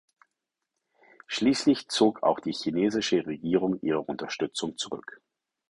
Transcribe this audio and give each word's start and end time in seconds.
Schließlich 1.27 1.87
zog 1.89 2.23
auch 2.23 2.39
die 2.39 2.53
chinesische 2.53 3.23
Regierung 3.23 3.79
ihre 3.81 4.01
Unterstützung 4.01 4.75
zurück. 4.75 5.21